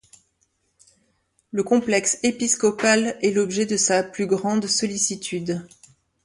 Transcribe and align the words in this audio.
Le 1.51 1.61
complexe 1.61 2.17
épiscopal 2.23 3.19
est 3.21 3.29
l'objet 3.29 3.67
de 3.67 3.77
sa 3.77 4.01
plus 4.01 4.25
grande 4.25 4.65
sollicitude. 4.65 5.61